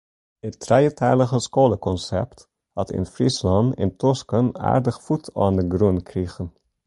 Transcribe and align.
It 0.47 0.55
trijetalige-skoallekonsept 0.65 2.39
hat 2.77 2.93
yn 2.97 3.07
Fryslân 3.13 3.67
yntusken 3.83 4.47
aardich 4.69 4.99
foet 5.05 5.25
oan 5.43 5.59
’e 5.61 5.65
grûn 5.73 5.99
krigen. 6.09 6.49